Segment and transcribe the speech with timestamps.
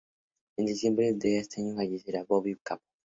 [0.57, 2.81] En diciembre de ese año fallecería Bobby Capó.